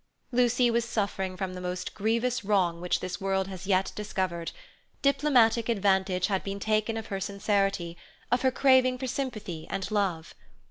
[0.31, 4.51] Lucy was suffering from the most grievous wrong which this world has yet discovered:
[5.03, 7.95] diplomatic advantage had been taken of her sincerity,
[8.31, 10.33] of her craving for sympathy and love.